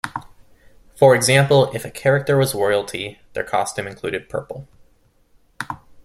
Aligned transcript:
For 0.95 1.13
example, 1.13 1.65
if 1.75 1.85
a 1.85 1.91
character 1.91 2.35
was 2.35 2.55
royalty, 2.55 3.19
their 3.33 3.43
costume 3.43 3.85
included 3.85 4.29
purple. 4.29 4.67